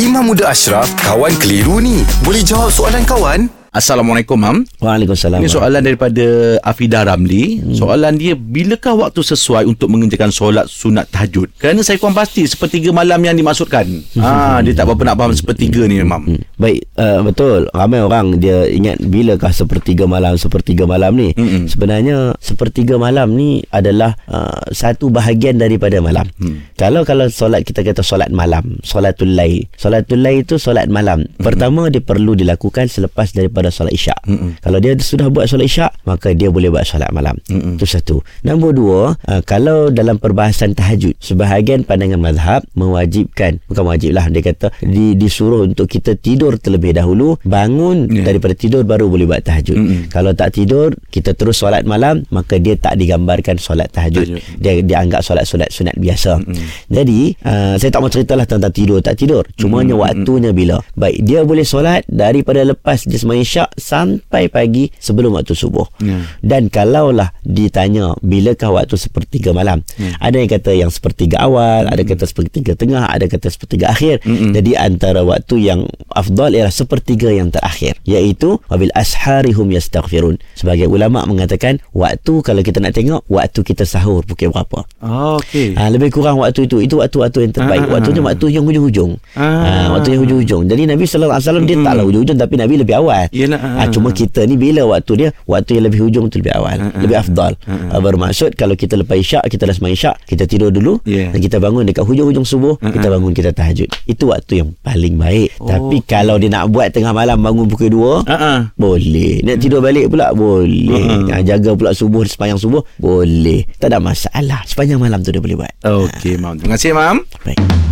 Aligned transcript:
Imam 0.00 0.24
Muda 0.24 0.48
Ashraf, 0.48 0.88
kawan 1.04 1.36
keliru 1.36 1.76
ni. 1.76 2.00
Boleh 2.24 2.40
jawab 2.40 2.72
soalan 2.72 3.04
kawan? 3.04 3.61
Assalamualaikum 3.72 4.36
Mam. 4.36 4.68
Waalaikumsalam. 4.84 5.40
Ini 5.40 5.48
soalan 5.48 5.80
daripada 5.80 6.60
Afida 6.60 7.08
Ramli. 7.08 7.56
Hmm. 7.56 7.72
Soalan 7.72 8.20
dia, 8.20 8.36
bilakah 8.36 8.92
waktu 8.92 9.24
sesuai 9.24 9.64
untuk 9.64 9.88
mengerjakan 9.88 10.28
solat 10.28 10.68
sunat 10.68 11.08
tahajud? 11.08 11.48
Kerana 11.56 11.80
saya 11.80 11.96
kurang 11.96 12.12
pasti 12.12 12.44
sepertiga 12.44 12.92
malam 12.92 13.16
yang 13.24 13.32
dimaksudkan. 13.32 13.88
Hmm. 14.12 14.20
Ah, 14.20 14.60
dia 14.60 14.76
tak 14.76 14.92
berapa 14.92 15.08
nak 15.08 15.16
faham 15.16 15.32
sepertiga 15.32 15.88
ni 15.88 16.04
Mam. 16.04 16.20
Hmm. 16.20 16.44
Baik, 16.60 16.84
uh, 17.00 17.24
betul. 17.24 17.64
Ramai 17.72 18.04
orang 18.04 18.36
dia 18.36 18.68
ingat 18.68 19.00
bilakah 19.00 19.56
sepertiga 19.56 20.04
malam, 20.04 20.36
sepertiga 20.36 20.84
malam 20.84 21.16
ni. 21.16 21.32
Mm-mm. 21.32 21.64
Sebenarnya 21.64 22.36
sepertiga 22.44 23.00
malam 23.00 23.32
ni 23.32 23.64
adalah 23.72 24.20
uh, 24.28 24.68
satu 24.68 25.08
bahagian 25.08 25.56
daripada 25.56 25.96
malam. 26.04 26.28
Hmm. 26.36 26.60
Kalau 26.76 27.08
kalau 27.08 27.32
solat 27.32 27.64
kita 27.64 27.80
kata 27.80 28.04
solat 28.04 28.28
malam, 28.28 28.76
solatul 28.84 29.32
lail. 29.32 29.64
Solatul 29.80 30.20
lail 30.20 30.44
itu 30.44 30.60
solat 30.60 30.92
malam. 30.92 31.24
Pertama 31.40 31.88
dia 31.88 32.04
perlu 32.04 32.36
dilakukan 32.36 32.92
selepas 32.92 33.32
daripada 33.32 33.61
solat 33.70 33.92
isyak. 33.94 34.18
Mm-mm. 34.26 34.58
Kalau 34.58 34.78
dia 34.80 34.96
sudah 34.98 35.28
buat 35.28 35.46
solat 35.46 35.68
isyak, 35.68 35.92
maka 36.08 36.32
dia 36.32 36.48
boleh 36.48 36.72
buat 36.72 36.82
solat 36.82 37.12
malam. 37.12 37.36
Mm-mm. 37.46 37.76
Itu 37.76 37.86
satu. 37.86 38.24
Nombor 38.42 38.72
dua, 38.74 39.00
uh, 39.28 39.42
kalau 39.44 39.92
dalam 39.92 40.16
perbahasan 40.18 40.72
tahajud, 40.74 41.14
sebahagian 41.20 41.84
pandangan 41.84 42.18
mazhab 42.18 42.64
mewajibkan, 42.74 43.60
bukan 43.68 43.84
wajib 43.84 44.16
lah, 44.16 44.26
dia 44.32 44.42
kata 44.42 44.72
di, 44.80 45.14
disuruh 45.14 45.68
untuk 45.68 45.86
kita 45.86 46.16
tidur 46.16 46.56
terlebih 46.56 46.96
dahulu, 46.96 47.36
bangun 47.44 48.08
Ya. 48.12 48.24
daripada 48.24 48.56
tidur 48.56 48.82
baru 48.88 49.06
boleh 49.12 49.28
buat 49.28 49.42
tahajud. 49.44 49.76
Mm-mm. 49.76 50.00
Kalau 50.08 50.32
tak 50.32 50.56
tidur, 50.56 50.96
kita 51.12 51.36
terus 51.36 51.60
solat 51.60 51.84
malam, 51.84 52.24
maka 52.32 52.56
dia 52.56 52.78
tak 52.78 52.96
digambarkan 52.96 53.60
solat 53.60 53.92
tahajud. 53.92 54.38
Tahajud. 54.38 54.58
Dia 54.62 54.80
dianggap 54.80 55.20
solat-solat 55.20 55.68
sunat 55.68 55.98
biasa. 55.98 56.40
Jadi, 56.88 57.34
uh, 57.44 57.74
saya 57.76 57.90
tak 57.90 58.00
mau 58.00 58.08
ceritalah 58.08 58.46
tentang 58.48 58.72
tidur 58.72 59.02
tak 59.02 59.18
tidur. 59.18 59.42
Cumanya 59.58 59.98
waktunya 59.98 60.54
bila. 60.54 60.78
Baik, 60.94 61.26
dia 61.26 61.42
boleh 61.42 61.66
solat 61.66 62.06
daripada 62.06 62.62
lepas 62.62 63.02
dia 63.02 63.18
sembahyang 63.18 63.48
isyak 63.52 63.68
sampai 63.76 64.48
pagi 64.48 64.88
sebelum 64.96 65.36
waktu 65.36 65.52
subuh. 65.52 65.84
Ya. 66.00 66.24
Dan 66.40 66.72
kalaulah 66.72 67.36
ditanya 67.44 68.16
bilakah 68.24 68.72
waktu 68.72 68.96
sepertiga 68.96 69.52
malam. 69.52 69.84
Ya. 70.00 70.16
Ada 70.24 70.36
yang 70.40 70.48
kata 70.48 70.70
yang 70.72 70.88
sepertiga 70.88 71.44
awal, 71.44 71.84
ada 71.84 72.00
kata 72.00 72.24
sepertiga 72.24 72.72
tengah, 72.72 73.04
ada 73.04 73.28
kata 73.28 73.52
sepertiga 73.52 73.92
akhir. 73.92 74.24
Mm-mm. 74.24 74.56
Jadi 74.56 74.72
antara 74.72 75.20
waktu 75.20 75.68
yang 75.68 75.84
afdal 76.16 76.56
ialah 76.56 76.72
sepertiga 76.72 77.28
yang 77.28 77.52
terakhir, 77.52 78.00
iaitu 78.08 78.56
wabil 78.72 78.88
asharihum 78.96 79.68
yastaghfirun. 79.68 80.40
Sebagai 80.56 80.88
ulama 80.88 81.28
mengatakan 81.28 81.84
waktu 81.92 82.40
kalau 82.40 82.64
kita 82.64 82.80
nak 82.80 82.96
tengok 82.96 83.20
waktu 83.28 83.60
kita 83.60 83.84
sahur 83.84 84.24
pukul 84.24 84.48
berapa. 84.48 84.80
Oh, 85.04 85.36
okey. 85.42 85.76
Ha, 85.76 85.92
lebih 85.92 86.08
kurang 86.08 86.40
waktu 86.40 86.64
itu 86.64 86.80
itu 86.80 86.96
waktu-waktu 86.96 87.50
yang 87.50 87.52
terbaik. 87.52 87.84
Ah, 87.84 88.00
Waktunya 88.00 88.22
ah. 88.24 88.26
waktu 88.32 88.46
yang 88.48 88.64
hujung-hujung. 88.64 89.12
Ah. 89.36 89.44
Ha, 89.44 89.70
waktu 89.98 90.16
yang 90.16 90.20
hujung-hujung. 90.24 90.62
Jadi 90.70 90.82
Nabi 90.88 91.04
sallallahu 91.04 91.36
alaihi 91.36 91.48
wasallam 91.50 91.66
dia 91.68 91.76
taklah 91.82 92.04
hujung-hujung 92.08 92.38
tapi 92.38 92.54
Nabi 92.56 92.74
lebih 92.80 92.94
awal. 92.96 93.26
Yelah, 93.42 93.58
ah, 93.58 93.74
Ha, 93.78 93.90
cuma 93.90 94.08
kita 94.10 94.44
ni 94.44 94.54
bila 94.54 94.86
waktu 94.88 95.12
dia 95.16 95.28
waktu 95.44 95.76
yang 95.76 95.84
lebih 95.86 96.00
hujung 96.00 96.26
tu 96.26 96.38
lebih 96.38 96.54
awal, 96.54 96.78
ah. 96.78 96.94
lebih 96.96 97.16
afdal. 97.16 97.58
Ah. 97.64 97.90
Ha, 97.90 97.98
bermaksud 97.98 98.54
kalau 98.54 98.72
kita 98.72 98.94
lepas 98.94 99.14
isyak, 99.14 99.42
kita 99.44 99.66
dah 99.66 99.74
sembahyang 99.74 99.98
isyak, 99.98 100.16
kita 100.24 100.44
tidur 100.44 100.70
dulu 100.70 101.02
Yeah. 101.02 101.30
dan 101.30 101.40
kita 101.40 101.56
bangun 101.58 101.82
dekat 101.82 102.04
hujung-hujung 102.04 102.44
subuh, 102.44 102.78
Ah, 102.78 102.88
kita 102.88 103.08
bangun 103.08 103.32
kita 103.32 103.50
tahajud. 103.50 103.90
Itu 104.04 104.30
waktu 104.30 104.62
yang 104.62 104.70
paling 104.78 105.16
baik. 105.16 105.58
Oh, 105.58 105.66
Tapi 105.66 105.98
okey. 105.98 106.08
kalau 106.08 106.36
dia 106.36 106.48
nak 106.48 106.68
buat 106.68 106.88
tengah 106.88 107.10
malam 107.10 107.36
bangun 107.36 107.66
pukul 107.66 107.90
2, 107.90 108.24
Ah 108.24 108.34
ah. 108.34 108.58
boleh. 108.74 109.42
Nak 109.42 109.58
tidur 109.58 109.80
balik 109.80 110.06
pula 110.06 110.30
boleh. 110.30 111.26
Uh-uh. 111.26 111.32
Ha, 111.32 111.42
jaga 111.42 111.74
pula 111.74 111.90
subuh 111.90 112.22
sepanjang 112.22 112.56
subuh 112.56 112.84
boleh. 112.96 113.66
Tak 113.76 113.88
ada 113.88 113.98
masalah. 113.98 114.62
Sepanjang 114.62 114.96
malam 114.96 115.20
tu 115.20 115.30
dia 115.30 115.40
boleh 115.40 115.58
buat. 115.58 115.72
Okey 115.82 116.38
Mam. 116.38 116.56
Terima 116.56 116.74
kasih 116.74 116.92
Mam. 116.92 117.16
Baik. 117.42 117.91